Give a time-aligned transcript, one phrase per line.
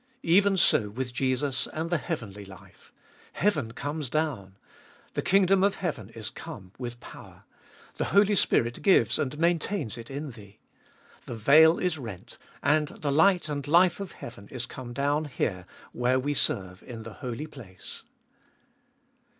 [0.23, 2.91] Even so with Jesus and the heavenly life.
[3.33, 4.57] Heaven comes down.
[5.13, 7.43] The kingdom of heaven is come with power;
[7.97, 10.57] the Holy Spirit glues and maintains it in thee.
[11.27, 15.67] The veil Is rent, and the light and life of heaven is come down here
[15.91, 18.01] where we serve in the Holy Place.